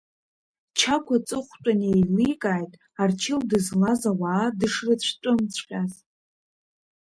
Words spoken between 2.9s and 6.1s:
Арчил дызлаз ауаа дышрыцәтәымҵәҟьаз.